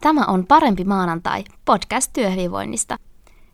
[0.00, 2.96] Tämä on Parempi maanantai, podcast työhyvinvoinnista.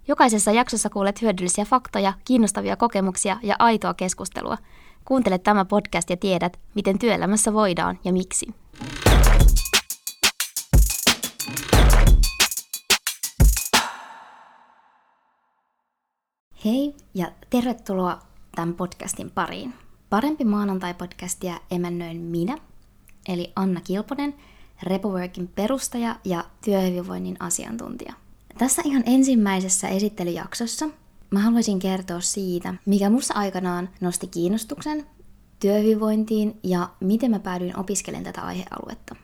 [0.09, 4.59] Jokaisessa jaksossa kuulet hyödyllisiä faktoja, kiinnostavia kokemuksia ja aitoa keskustelua.
[5.05, 8.47] Kuuntele tämä podcast ja tiedät, miten työelämässä voidaan ja miksi.
[16.65, 18.19] Hei ja tervetuloa
[18.55, 19.75] tämän podcastin pariin.
[20.11, 22.59] Parempi maanantai-podcastia emännöin minä,
[23.29, 24.35] eli Anna Kilponen–
[24.83, 28.13] Repoworkin perustaja ja työhyvinvoinnin asiantuntija.
[28.59, 30.89] Tässä ihan ensimmäisessä esittelyjaksossa
[31.31, 35.07] mä haluaisin kertoa siitä, mikä musta aikanaan nosti kiinnostuksen
[35.61, 39.17] työhyvinvointiin ja miten mä päädyin opiskelemaan tätä aihealuetta.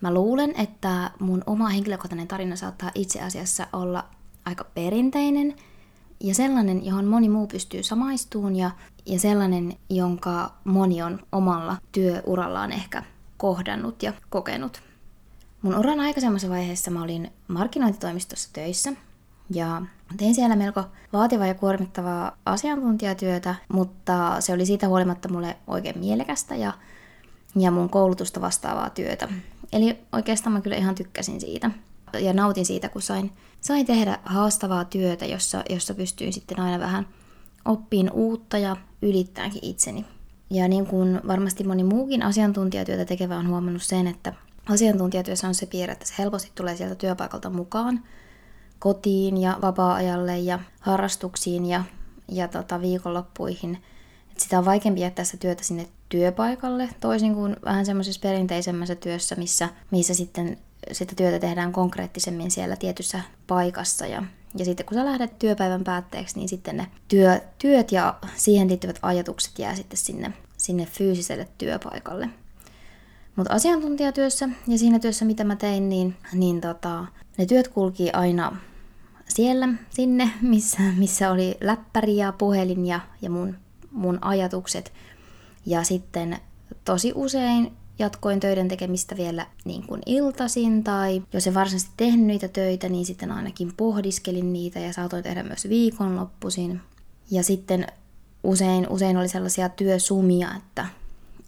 [0.00, 4.04] Mä luulen, että mun oma henkilökohtainen tarina saattaa itse asiassa olla
[4.44, 5.54] aika perinteinen
[6.20, 8.70] ja sellainen, johon moni muu pystyy samaistuun ja,
[9.06, 13.02] ja sellainen, jonka moni on omalla työurallaan ehkä
[13.36, 14.82] kohdannut ja kokenut.
[15.62, 18.92] Mun uran aikaisemmassa vaiheessa mä olin markkinointitoimistossa töissä
[19.50, 19.82] ja
[20.16, 26.56] tein siellä melko vaativaa ja kuormittavaa asiantuntijatyötä, mutta se oli siitä huolimatta mulle oikein mielekästä
[26.56, 26.72] ja,
[27.56, 29.28] ja mun koulutusta vastaavaa työtä.
[29.72, 31.70] Eli oikeastaan mä kyllä ihan tykkäsin siitä
[32.20, 37.06] ja nautin siitä, kun sain, sain tehdä haastavaa työtä, jossa, jossa pystyin sitten aina vähän
[37.64, 40.04] oppiin uutta ja ylittäänkin itseni.
[40.50, 44.32] Ja niin kuin varmasti moni muukin asiantuntijatyötä tekevä on huomannut sen, että
[44.70, 48.04] asiantuntijatyössä on se piirre, että se helposti tulee sieltä työpaikalta mukaan
[48.78, 51.84] kotiin ja vapaa-ajalle ja harrastuksiin ja,
[52.28, 53.82] ja tota, viikonloppuihin.
[54.32, 59.34] Et sitä on vaikeampi jättää sitä työtä sinne työpaikalle, toisin kuin vähän semmoisessa perinteisemmässä työssä,
[59.34, 60.58] missä, missä sitten
[60.92, 64.06] sitä työtä tehdään konkreettisemmin siellä tietyssä paikassa.
[64.06, 64.22] Ja,
[64.58, 68.98] ja sitten kun sä lähdet työpäivän päätteeksi, niin sitten ne työ, työt ja siihen liittyvät
[69.02, 72.28] ajatukset jää sitten sinne, sinne fyysiselle työpaikalle.
[73.38, 78.56] Mutta asiantuntijatyössä ja siinä työssä, mitä mä tein, niin, niin tota, ne työt kulki aina
[79.28, 83.56] siellä, sinne, missä, missä oli läppäri ja puhelin ja, ja mun,
[83.90, 84.92] mun ajatukset.
[85.66, 86.38] Ja sitten
[86.84, 92.48] tosi usein jatkoin töiden tekemistä vielä niin kuin iltasin, tai jos en varsinaisesti tehnyt niitä
[92.48, 96.80] töitä, niin sitten ainakin pohdiskelin niitä ja saatoin tehdä myös viikonloppuisin.
[97.30, 97.86] Ja sitten
[98.44, 100.86] usein, usein oli sellaisia työsumia, että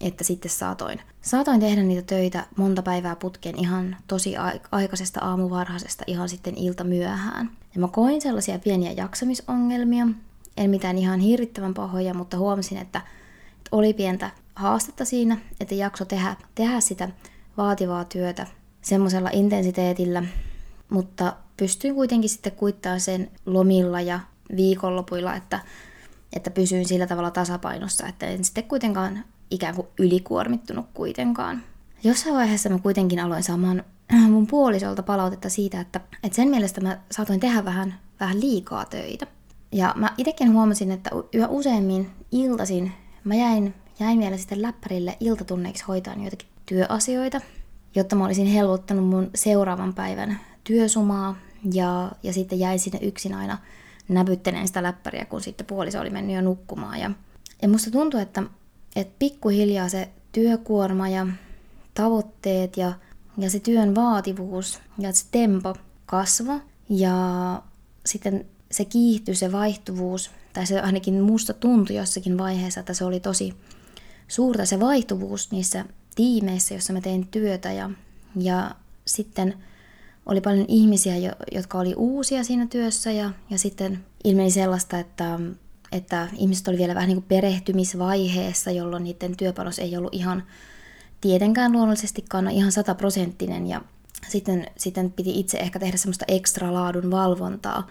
[0.01, 4.35] että sitten saatoin, saatoin tehdä niitä töitä monta päivää putkeen ihan tosi
[4.71, 7.51] aikaisesta aamuvarhaisesta ihan sitten ilta myöhään.
[7.73, 10.07] Ja mä koin sellaisia pieniä jaksamisongelmia,
[10.57, 13.01] en mitään ihan hirvittävän pahoja, mutta huomasin, että,
[13.71, 17.09] oli pientä haastetta siinä, että jakso tehdä, tehdä sitä
[17.57, 18.47] vaativaa työtä
[18.81, 20.23] semmoisella intensiteetillä,
[20.89, 24.19] mutta pystyin kuitenkin sitten kuittamaan sen lomilla ja
[24.55, 25.59] viikonlopuilla, että,
[26.35, 31.63] että pysyin sillä tavalla tasapainossa, että en sitten kuitenkaan ikään kuin ylikuormittunut kuitenkaan.
[32.03, 33.83] Jossain vaiheessa mä kuitenkin aloin saamaan
[34.29, 39.27] mun puolisolta palautetta siitä, että, että sen mielestä mä saatoin tehdä vähän, vähän liikaa töitä.
[39.71, 42.91] Ja mä itsekin huomasin, että yhä useammin iltaisin
[43.23, 47.41] mä jäin, jäin vielä sitten läppärille iltatunneiksi hoitaan joitakin työasioita,
[47.95, 51.35] jotta mä olisin helpottanut mun seuraavan päivän työsumaa
[51.73, 53.57] ja, ja sitten jäin sinne yksin aina
[54.07, 56.99] näpytteleen sitä läppäriä, kun sitten puoliso oli mennyt jo nukkumaan.
[56.99, 57.11] Ja,
[57.61, 58.43] ja musta tuntuu, että
[58.95, 61.27] että pikkuhiljaa se työkuorma ja
[61.93, 62.93] tavoitteet ja,
[63.37, 65.75] ja se työn vaativuus ja se tempo
[66.05, 66.59] kasva
[66.89, 67.61] ja
[68.05, 73.19] sitten se kiihtyi, se vaihtuvuus, tai se ainakin musta tuntui jossakin vaiheessa, että se oli
[73.19, 73.53] tosi
[74.27, 75.85] suurta se vaihtuvuus niissä
[76.15, 77.71] tiimeissä, joissa mä tein työtä.
[77.71, 77.89] Ja,
[78.35, 78.75] ja
[79.05, 79.53] sitten
[80.25, 81.13] oli paljon ihmisiä,
[81.51, 83.11] jotka oli uusia siinä työssä.
[83.11, 85.39] Ja, ja sitten ilmeni sellaista, että
[85.91, 90.43] että ihmiset oli vielä vähän niin kuin perehtymisvaiheessa, jolloin niiden työpanos ei ollut ihan
[91.21, 93.81] tietenkään luonnollisestikaan ihan sataprosenttinen ja
[94.29, 97.87] sitten, sitten piti itse ehkä tehdä semmoista ekstra laadun valvontaa,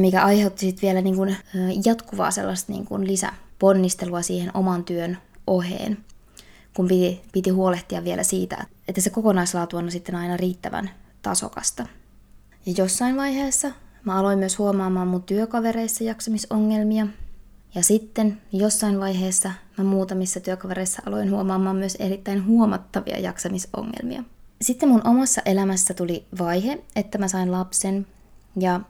[0.00, 1.36] mikä aiheutti sitten vielä niin kuin
[1.84, 5.98] jatkuvaa sellaista niin kuin lisäponnistelua siihen oman työn oheen,
[6.76, 10.90] kun piti, piti huolehtia vielä siitä, että se kokonaislaatu on sitten aina riittävän
[11.22, 11.86] tasokasta.
[12.66, 13.70] Ja jossain vaiheessa
[14.04, 17.06] mä aloin myös huomaamaan mun työkavereissa jaksamisongelmia,
[17.76, 24.22] ja sitten jossain vaiheessa mä muutamissa työkavereissa aloin huomaamaan myös erittäin huomattavia jaksamisongelmia.
[24.60, 28.06] Sitten mun omassa elämässä tuli vaihe, että mä sain lapsen
[28.60, 28.80] ja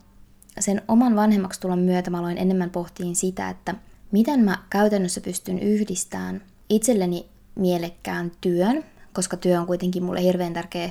[0.61, 3.75] sen oman vanhemmaksi tulon myötä mä aloin enemmän pohtiin sitä, että
[4.13, 10.91] miten mä käytännössä pystyn yhdistämään itselleni mielekkään työn, koska työ on kuitenkin mulle hirveän tärkeä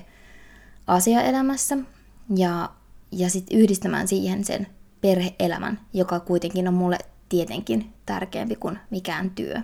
[0.88, 1.78] asia elämässä,
[2.36, 2.70] ja,
[3.12, 4.68] ja sitten yhdistämään siihen sen
[5.02, 6.98] perheelämän, joka kuitenkin on mulle
[7.30, 9.56] tietenkin tärkeämpi kuin mikään työ.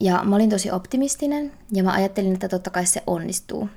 [0.00, 3.68] Ja mä olin tosi optimistinen ja mä ajattelin, että totta kai se onnistuu.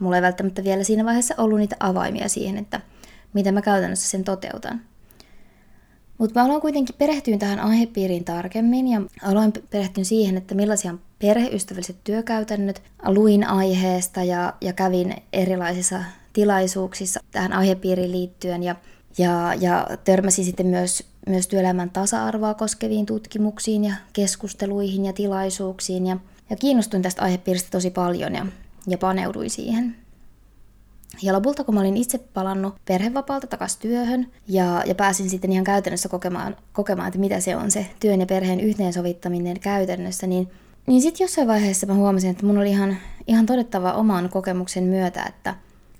[0.00, 2.80] mulla ei välttämättä vielä siinä vaiheessa ollut niitä avaimia siihen, että
[3.32, 4.80] miten mä käytännössä sen toteutan.
[6.18, 11.96] Mutta mä aloin kuitenkin perehtyä tähän aihepiiriin tarkemmin ja aloin perehtyä siihen, että millaisia perheystävälliset
[12.04, 12.82] työkäytännöt.
[13.06, 16.00] Luin aiheesta ja, ja kävin erilaisissa
[16.32, 18.76] tilaisuuksissa tähän aihepiiriin liittyen ja,
[19.18, 26.16] ja, ja törmäsin sitten myös, myös työelämän tasa-arvoa koskeviin tutkimuksiin ja keskusteluihin ja tilaisuuksiin ja,
[26.50, 28.46] ja kiinnostuin tästä aihepiiristä tosi paljon ja,
[28.86, 29.96] ja paneuduin siihen.
[31.22, 35.64] Ja lopulta, kun mä olin itse palannut perhevapaalta takaisin työhön ja, ja pääsin sitten ihan
[35.64, 40.50] käytännössä kokemaan, kokemaan, että mitä se on se työn ja perheen yhteensovittaminen käytännössä, niin,
[40.86, 45.22] niin sitten jossain vaiheessa mä huomasin, että mun oli ihan, ihan todettava oman kokemuksen myötä,
[45.22, 45.54] että,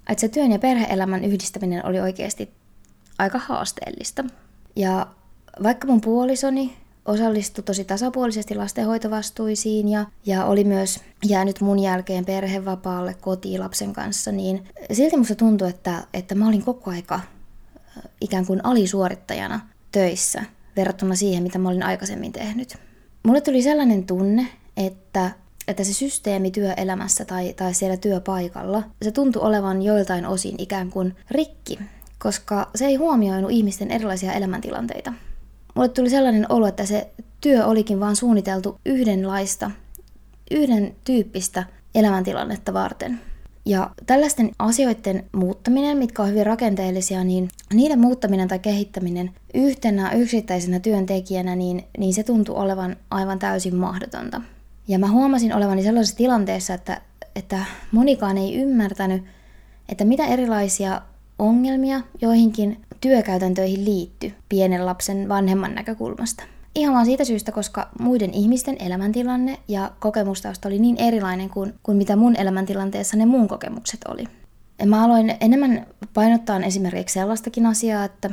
[0.08, 2.50] että se työn ja perheelämän yhdistäminen oli oikeasti
[3.18, 4.24] aika haasteellista.
[4.78, 5.06] Ja
[5.62, 13.14] vaikka mun puolisoni osallistui tosi tasapuolisesti lastenhoitovastuisiin ja, ja oli myös jäänyt mun jälkeen perhevapaalle
[13.14, 17.20] kotiin lapsen kanssa, niin silti musta tuntui, että, että mä olin koko aika
[18.20, 19.60] ikään kuin alisuorittajana
[19.92, 20.44] töissä
[20.76, 22.76] verrattuna siihen, mitä mä olin aikaisemmin tehnyt.
[23.22, 24.46] Mulle tuli sellainen tunne,
[24.76, 25.30] että,
[25.68, 31.16] että se systeemi työelämässä tai, tai siellä työpaikalla, se tuntui olevan joiltain osin ikään kuin
[31.30, 31.78] rikki,
[32.18, 35.12] koska se ei huomioinut ihmisten erilaisia elämäntilanteita.
[35.74, 37.10] Mulle tuli sellainen olo, että se
[37.40, 39.70] työ olikin vaan suunniteltu yhdenlaista,
[40.50, 43.20] yhden tyyppistä elämäntilannetta varten.
[43.66, 50.80] Ja tällaisten asioiden muuttaminen, mitkä on hyvin rakenteellisia, niin niiden muuttaminen tai kehittäminen yhtenä yksittäisenä
[50.80, 54.40] työntekijänä, niin, niin se tuntuu olevan aivan täysin mahdotonta.
[54.88, 57.00] Ja mä huomasin olevani sellaisessa tilanteessa, että,
[57.36, 59.22] että monikaan ei ymmärtänyt,
[59.88, 61.02] että mitä erilaisia
[61.38, 66.44] ongelmia joihinkin työkäytäntöihin liitty pienen lapsen vanhemman näkökulmasta.
[66.74, 71.96] Ihan vaan siitä syystä, koska muiden ihmisten elämäntilanne ja kokemustausta oli niin erilainen kuin, kuin
[71.96, 74.24] mitä mun elämäntilanteessa ne mun kokemukset oli.
[74.78, 78.30] Ja mä aloin enemmän painottaa esimerkiksi sellaistakin asiaa, että,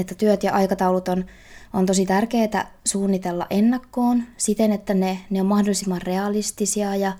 [0.00, 1.24] että työt ja aikataulut on,
[1.72, 7.12] on tosi tärkeää suunnitella ennakkoon siten, että ne, ne on mahdollisimman realistisia ja,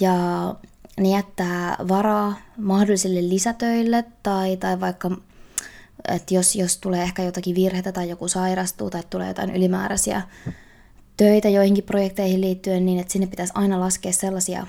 [0.00, 0.14] ja
[0.98, 5.10] ne jättää varaa mahdollisille lisätöille tai, tai vaikka
[6.08, 10.22] että jos, jos tulee ehkä jotakin virheitä tai joku sairastuu tai tulee jotain ylimääräisiä
[11.16, 14.66] töitä joihinkin projekteihin liittyen, niin että sinne pitäisi aina laskea sellaisia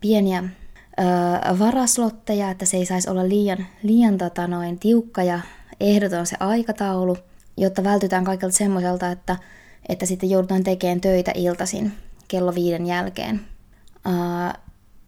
[0.00, 5.40] pieniä ö, varaslotteja, että se ei saisi olla liian, liian tota noin, tiukka ja
[5.80, 7.16] ehdoton se aikataulu,
[7.56, 9.36] jotta vältytään kaikilta semmoiselta, että,
[9.88, 11.92] että sitten joudutaan tekemään töitä iltaisin
[12.28, 13.40] kello viiden jälkeen.
[14.06, 14.10] Ö,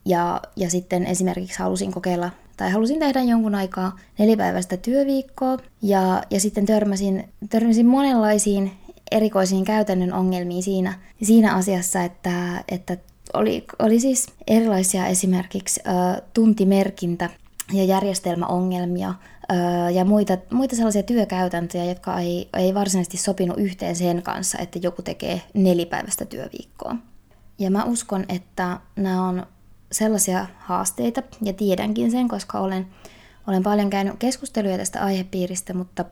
[0.04, 6.40] ja, ja sitten esimerkiksi halusin kokeilla tai halusin tehdä jonkun aikaa nelipäiväistä työviikkoa ja, ja
[6.40, 8.72] sitten törmäsin, törmäsin monenlaisiin
[9.10, 12.96] erikoisiin käytännön ongelmiin siinä, siinä asiassa, että, että
[13.34, 17.30] oli, oli siis erilaisia esimerkiksi ö, tuntimerkintä
[17.72, 19.14] ja järjestelmäongelmia
[19.50, 24.78] ö, ja muita, muita sellaisia työkäytäntöjä, jotka ei, ei varsinaisesti sopinut yhteen sen kanssa, että
[24.82, 26.96] joku tekee nelipäiväistä työviikkoa.
[27.58, 29.46] Ja mä uskon, että nämä on
[29.92, 32.86] sellaisia haasteita, ja tiedänkin sen, koska olen,
[33.46, 36.04] olen paljon käynyt keskusteluja tästä aihepiiristä, mutta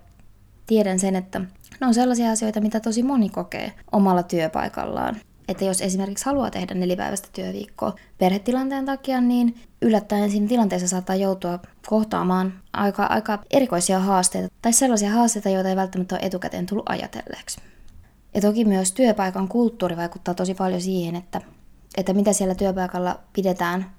[0.66, 1.40] tiedän sen, että
[1.80, 5.16] ne on sellaisia asioita, mitä tosi moni kokee omalla työpaikallaan.
[5.48, 11.58] Että jos esimerkiksi haluaa tehdä nelipäiväistä työviikkoa perhetilanteen takia, niin yllättäen siinä tilanteessa saattaa joutua
[11.86, 17.60] kohtaamaan aika, aika erikoisia haasteita tai sellaisia haasteita, joita ei välttämättä ole etukäteen tullut ajatelleeksi.
[18.34, 21.40] Ja toki myös työpaikan kulttuuri vaikuttaa tosi paljon siihen, että
[21.96, 23.90] että mitä siellä työpaikalla pidetään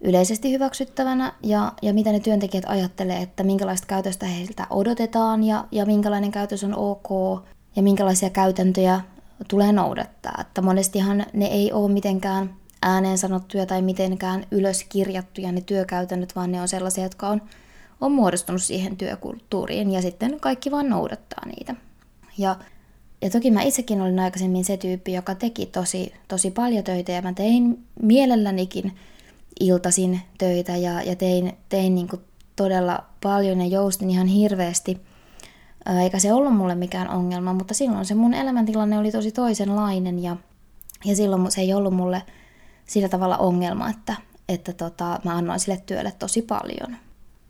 [0.00, 5.86] yleisesti hyväksyttävänä ja, ja mitä ne työntekijät ajattelee, että minkälaista käytöstä heiltä odotetaan ja, ja
[5.86, 7.08] minkälainen käytös on ok
[7.76, 9.00] ja minkälaisia käytäntöjä
[9.48, 10.34] tulee noudattaa.
[10.40, 16.52] Että monestihan ne ei ole mitenkään ääneen sanottuja tai mitenkään ylös kirjattuja ne työkäytännöt, vaan
[16.52, 17.42] ne on sellaisia, jotka on,
[18.00, 21.74] on muodostunut siihen työkulttuuriin ja sitten kaikki vaan noudattaa niitä.
[22.38, 22.56] Ja
[23.22, 27.22] ja toki mä itsekin olin aikaisemmin se tyyppi, joka teki tosi, tosi paljon töitä ja
[27.22, 28.92] mä tein mielellänikin
[29.60, 32.08] iltasin töitä ja, ja tein, tein niin
[32.56, 35.00] todella paljon ja joustin ihan hirveästi.
[36.02, 40.36] Eikä se ollut mulle mikään ongelma, mutta silloin se mun elämäntilanne oli tosi toisenlainen ja,
[41.04, 42.22] ja silloin se ei ollut mulle
[42.86, 44.16] sillä tavalla ongelma, että,
[44.48, 46.96] että tota, mä annoin sille työlle tosi paljon.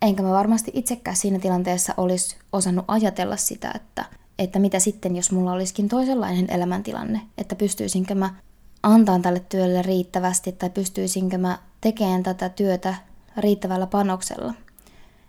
[0.02, 4.04] Enkä mä varmasti itsekään siinä tilanteessa olisi osannut ajatella sitä, että,
[4.38, 8.34] että mitä sitten, jos mulla olisikin toisenlainen elämäntilanne, että pystyisinkö mä
[8.82, 12.94] antaa tälle työlle riittävästi tai pystyisinkö mä tekemään tätä työtä
[13.36, 14.54] riittävällä panoksella.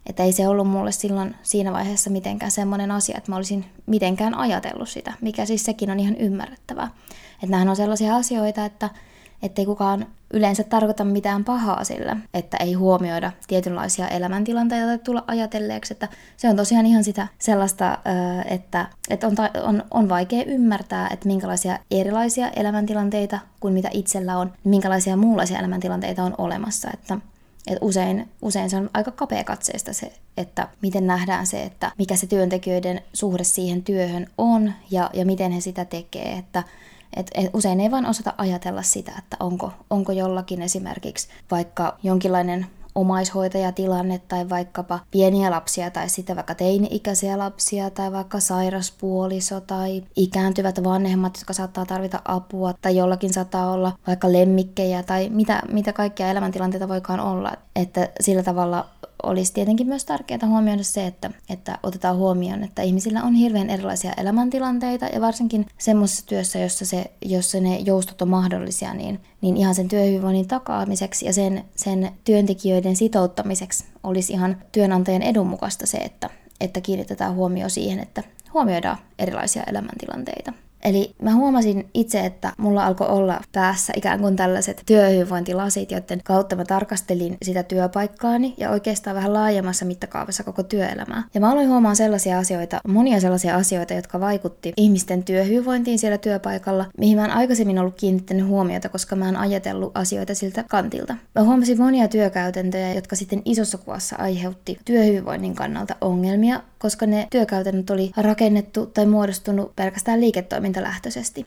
[0.06, 4.36] Että ei se ollut mulle silloin siinä vaiheessa mitenkään semmoinen asia, että mä olisin mitenkään
[4.36, 6.92] ajatellut sitä, mikä siis sekin on ihan ymmärrettävää.
[7.34, 8.90] Että nämähän on sellaisia asioita, että,
[9.42, 15.94] ettei kukaan yleensä tarkoita mitään pahaa sillä, että ei huomioida tietynlaisia elämäntilanteita tai tulla ajatelleeksi,
[15.94, 17.98] että se on tosiaan ihan sitä sellaista,
[18.46, 24.54] että, että on, on, on vaikea ymmärtää, että minkälaisia erilaisia elämäntilanteita kuin mitä itsellä on,
[24.64, 27.18] minkälaisia muunlaisia elämäntilanteita on olemassa, että
[27.68, 32.16] et usein, usein se on aika kapea katseesta se, että miten nähdään se, että mikä
[32.16, 36.34] se työntekijöiden suhde siihen työhön on ja, ja miten he sitä tekee.
[36.34, 36.64] Että
[37.16, 42.68] et, et usein ei vaan osata ajatella sitä, että onko, onko jollakin esimerkiksi vaikka jonkinlainen
[42.96, 50.84] omaishoitajatilanne tai vaikkapa pieniä lapsia tai sitten vaikka teini-ikäisiä lapsia tai vaikka sairaspuoliso tai ikääntyvät
[50.84, 56.30] vanhemmat, jotka saattaa tarvita apua tai jollakin saattaa olla vaikka lemmikkejä tai mitä, mitä kaikkia
[56.32, 57.52] elämäntilanteita voikaan olla.
[57.76, 58.86] Että sillä tavalla
[59.26, 64.14] olisi tietenkin myös tärkeää huomioida se, että, että otetaan huomioon, että ihmisillä on hirveän erilaisia
[64.18, 69.76] elämäntilanteita ja varsinkin semmoisessa työssä, jossa, se, jossa ne joustot on mahdollisia, niin, niin ihan
[69.76, 76.30] sen työhyvinvoinnin takaamiseksi ja sen, sen työntekijöiden sitouttamiseksi olisi ihan työnantajan edun mukaista se, että,
[76.62, 80.54] että kiinnitetään huomio siihen, että huomioidaan erilaisia elämäntilanteita.
[80.86, 86.56] Eli mä huomasin itse, että mulla alkoi olla päässä ikään kuin tällaiset työhyvinvointilasit, joiden kautta
[86.56, 91.24] mä tarkastelin sitä työpaikkaani ja oikeastaan vähän laajemmassa mittakaavassa koko työelämää.
[91.34, 96.86] Ja mä aloin huomaan sellaisia asioita, monia sellaisia asioita, jotka vaikutti ihmisten työhyvinvointiin siellä työpaikalla,
[96.98, 101.16] mihin mä en aikaisemmin ollut kiinnittänyt huomiota, koska mä en ajatellut asioita siltä kantilta.
[101.36, 107.90] Mä huomasin monia työkäytäntöjä, jotka sitten isossa kuvassa aiheutti työhyvinvoinnin kannalta ongelmia, koska ne työkäytännöt
[107.90, 110.22] oli rakennettu tai muodostunut pelkästään
[110.76, 111.46] liiketoimintalähtöisesti.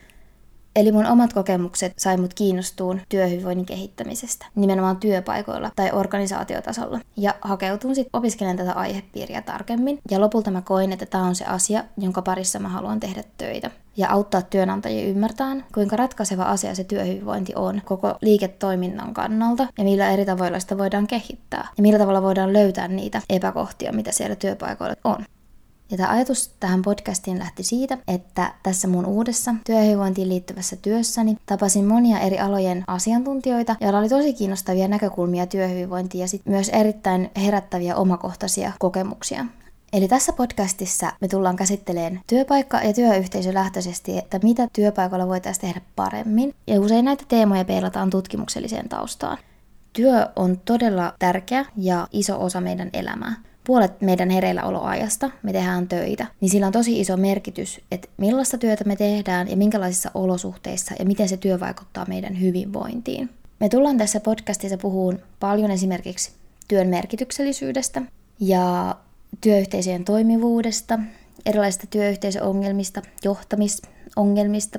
[0.77, 7.01] Eli mun omat kokemukset sai mut kiinnostuun työhyvinvoinnin kehittämisestä, nimenomaan työpaikoilla tai organisaatiotasolla.
[7.17, 9.99] Ja hakeutun sitten opiskelemaan tätä aihepiiriä tarkemmin.
[10.11, 13.71] Ja lopulta mä koin, että tämä on se asia, jonka parissa mä haluan tehdä töitä.
[13.97, 20.11] Ja auttaa työnantajia ymmärtämään, kuinka ratkaiseva asia se työhyvinvointi on koko liiketoiminnan kannalta ja millä
[20.11, 21.69] eri tavoilla sitä voidaan kehittää.
[21.77, 25.25] Ja millä tavalla voidaan löytää niitä epäkohtia, mitä siellä työpaikoilla on.
[25.91, 31.85] Ja tämä ajatus tähän podcastiin lähti siitä, että tässä mun uudessa työhyvinvointiin liittyvässä työssäni tapasin
[31.85, 37.97] monia eri alojen asiantuntijoita, joilla oli tosi kiinnostavia näkökulmia työhyvinvointiin ja sit myös erittäin herättäviä
[37.97, 39.47] omakohtaisia kokemuksia.
[39.93, 46.55] Eli tässä podcastissa me tullaan käsittelemään työpaikka- ja työyhteisölähtöisesti, että mitä työpaikalla voitaisiin tehdä paremmin.
[46.67, 49.39] Ja usein näitä teemoja peilataan tutkimukselliseen taustaan.
[49.93, 53.35] Työ on todella tärkeä ja iso osa meidän elämää
[53.69, 58.85] puolet meidän hereilläoloajasta me tehdään töitä, niin sillä on tosi iso merkitys, että millaista työtä
[58.85, 63.31] me tehdään ja minkälaisissa olosuhteissa ja miten se työ vaikuttaa meidän hyvinvointiin.
[63.61, 66.33] Me tullaan tässä podcastissa puhumaan paljon esimerkiksi
[66.69, 68.03] työn merkityksellisyydestä
[68.41, 68.97] ja
[69.41, 70.99] työyhteisöjen toimivuudesta,
[71.47, 74.79] erilaisista työyhteisöongelmista, johtamisongelmista.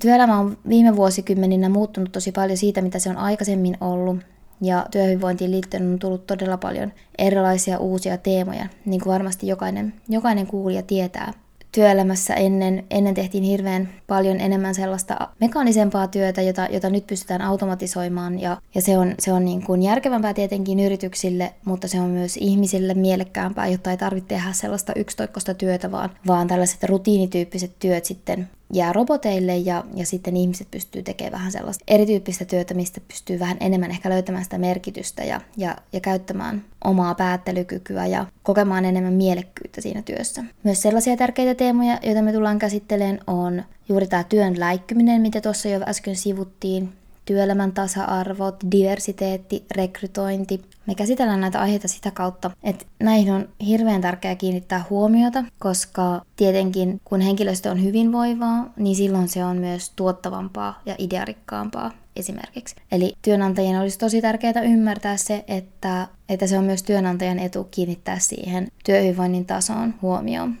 [0.00, 4.16] Työelämä on viime vuosikymmeninä muuttunut tosi paljon siitä, mitä se on aikaisemmin ollut,
[4.62, 10.46] ja työhyvinvointiin liittyen on tullut todella paljon erilaisia uusia teemoja, niin kuin varmasti jokainen, jokainen
[10.46, 11.32] kuulija tietää.
[11.72, 18.40] Työelämässä ennen, ennen tehtiin hirveän paljon enemmän sellaista mekaanisempaa työtä, jota, jota nyt pystytään automatisoimaan.
[18.40, 22.36] Ja, ja se on, se on niin kuin järkevämpää tietenkin yrityksille, mutta se on myös
[22.36, 28.48] ihmisille mielekkäämpää, jotta ei tarvitse tehdä sellaista yksitoikkoista työtä, vaan, vaan tällaiset rutiinityyppiset työt sitten
[28.72, 33.56] jää roboteille ja, ja sitten ihmiset pystyy tekemään vähän sellaista erityyppistä työtä, mistä pystyy vähän
[33.60, 39.80] enemmän ehkä löytämään sitä merkitystä ja, ja, ja käyttämään omaa päättelykykyä ja kokemaan enemmän mielekkyyttä
[39.80, 40.44] siinä työssä.
[40.62, 45.68] Myös sellaisia tärkeitä teemoja, joita me tullaan käsittelemään, on juuri tämä työn läikkyminen, mitä tuossa
[45.68, 46.92] jo äsken sivuttiin,
[47.24, 50.62] työelämän tasa-arvot, diversiteetti, rekrytointi.
[50.86, 57.00] Me käsitellään näitä aiheita sitä kautta, että näihin on hirveän tärkeää kiinnittää huomiota, koska tietenkin
[57.04, 62.74] kun henkilöstö on hyvinvoivaa, niin silloin se on myös tuottavampaa ja idearikkaampaa esimerkiksi.
[62.92, 68.18] Eli työnantajien olisi tosi tärkeää ymmärtää se, että, että se on myös työnantajan etu kiinnittää
[68.18, 70.58] siihen työhyvinvoinnin tasoon huomioon.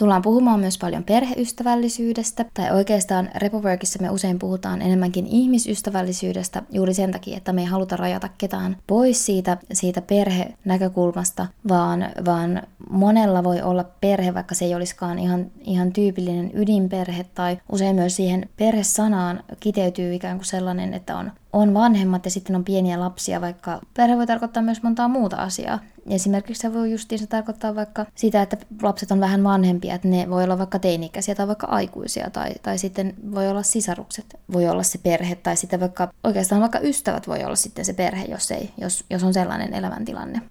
[0.00, 7.10] Tullaan puhumaan myös paljon perheystävällisyydestä, tai oikeastaan Repoworkissa me usein puhutaan enemmänkin ihmisystävällisyydestä juuri sen
[7.12, 13.62] takia, että me ei haluta rajata ketään pois siitä, siitä perhenäkökulmasta, vaan, vaan monella voi
[13.62, 19.42] olla perhe, vaikka se ei olisikaan ihan, ihan tyypillinen ydinperhe, tai usein myös siihen perhesanaan
[19.60, 24.16] kiteytyy ikään kuin sellainen, että on on vanhemmat ja sitten on pieniä lapsia, vaikka perhe
[24.16, 25.78] voi tarkoittaa myös montaa muuta asiaa.
[26.08, 30.44] Esimerkiksi se voi justiinsa tarkoittaa vaikka sitä, että lapset on vähän vanhempia, että ne voi
[30.44, 34.98] olla vaikka teinikäisiä tai vaikka aikuisia, tai, tai sitten voi olla sisarukset, voi olla se
[34.98, 39.04] perhe, tai sitten vaikka oikeastaan vaikka ystävät voi olla sitten se perhe, jos, ei, jos,
[39.10, 40.42] jos on sellainen elämäntilanne.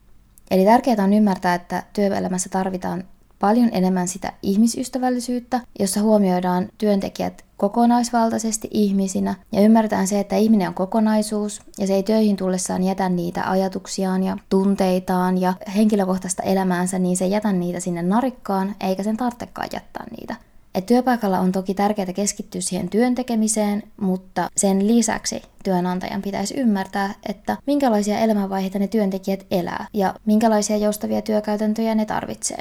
[0.51, 3.03] Eli tärkeää on ymmärtää, että työelämässä tarvitaan
[3.39, 10.73] paljon enemmän sitä ihmisystävällisyyttä, jossa huomioidaan työntekijät kokonaisvaltaisesti ihmisinä ja ymmärretään se, että ihminen on
[10.73, 17.17] kokonaisuus ja se ei töihin tullessaan jätä niitä ajatuksiaan ja tunteitaan ja henkilökohtaista elämäänsä, niin
[17.17, 20.35] se ei jätä niitä sinne narikkaan eikä sen tarvitsekaan jättää niitä.
[20.75, 27.13] Et työpaikalla on toki tärkeää keskittyä siihen työn tekemiseen, mutta sen lisäksi työnantajan pitäisi ymmärtää,
[27.29, 32.57] että minkälaisia elämänvaiheita ne työntekijät elää ja minkälaisia joustavia työkäytäntöjä ne tarvitsee.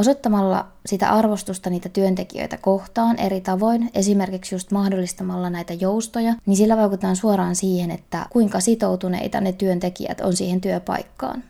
[0.00, 6.76] Osoittamalla sitä arvostusta niitä työntekijöitä kohtaan eri tavoin, esimerkiksi just mahdollistamalla näitä joustoja, niin sillä
[6.76, 11.44] vaikutetaan suoraan siihen, että kuinka sitoutuneita ne työntekijät on siihen työpaikkaan.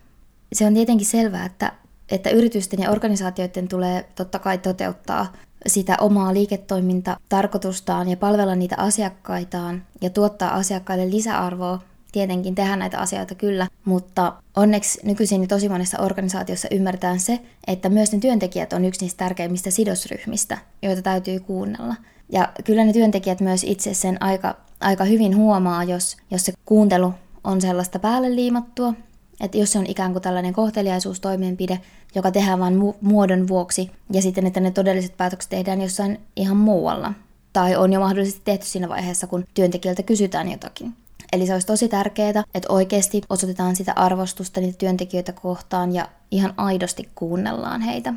[0.53, 1.71] Se on tietenkin selvää, että,
[2.09, 5.33] että yritysten ja organisaatioiden tulee totta kai toteuttaa
[5.67, 11.81] sitä omaa liiketoimintatarkoitustaan ja palvella niitä asiakkaitaan ja tuottaa asiakkaille lisäarvoa
[12.11, 18.11] tietenkin tehdä näitä asioita kyllä, mutta onneksi nykyisin tosi monessa organisaatiossa ymmärretään se, että myös
[18.11, 21.95] ne työntekijät on yksi niistä tärkeimmistä sidosryhmistä, joita täytyy kuunnella.
[22.29, 27.13] Ja kyllä ne työntekijät myös itse sen aika, aika hyvin huomaa, jos, jos se kuuntelu
[27.43, 28.93] on sellaista päälle liimattua,
[29.41, 31.79] että jos se on ikään kuin tällainen kohteliaisuustoimenpide,
[32.15, 36.57] joka tehdään vain mu- muodon vuoksi, ja sitten, että ne todelliset päätökset tehdään jossain ihan
[36.57, 37.13] muualla,
[37.53, 40.93] tai on jo mahdollisesti tehty siinä vaiheessa, kun työntekijältä kysytään jotakin.
[41.33, 46.53] Eli se olisi tosi tärkeää, että oikeasti osoitetaan sitä arvostusta niitä työntekijöitä kohtaan ja ihan
[46.57, 48.13] aidosti kuunnellaan heitä.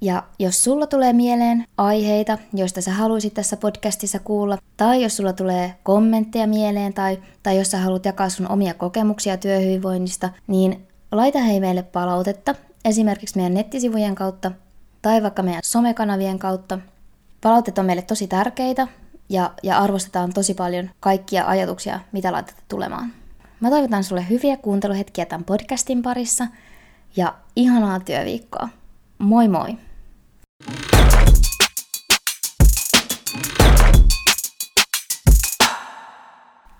[0.00, 5.32] Ja jos sulla tulee mieleen aiheita, joista sä haluaisit tässä podcastissa kuulla, tai jos sulla
[5.32, 11.38] tulee kommentteja mieleen, tai, tai jos sä haluat jakaa sun omia kokemuksia työhyvinvoinnista, niin laita
[11.38, 12.54] hei meille palautetta,
[12.84, 14.52] esimerkiksi meidän nettisivujen kautta,
[15.02, 16.78] tai vaikka meidän somekanavien kautta.
[17.40, 18.88] Palautteet on meille tosi tärkeitä,
[19.28, 23.12] ja, ja arvostetaan tosi paljon kaikkia ajatuksia, mitä laitat tulemaan.
[23.60, 26.46] Mä toivotan sulle hyviä kuunteluhetkiä tämän podcastin parissa
[27.16, 28.68] ja ihanaa työviikkoa.
[29.18, 29.78] Moi moi!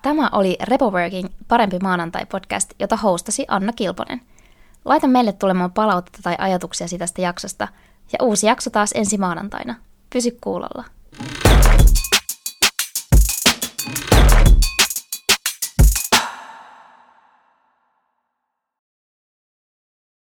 [0.02, 4.20] Tämä oli Repoworking Parempi maanantai-podcast, jota hostasi Anna Kilponen.
[4.84, 7.68] Laita meille tulemaan palautetta tai ajatuksia tästä jaksosta,
[8.12, 9.74] ja uusi jakso taas ensi maanantaina.
[10.10, 10.84] Pysy kuulolla.